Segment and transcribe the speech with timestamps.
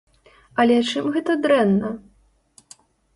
[0.61, 1.91] Але чым гэта дрэнна?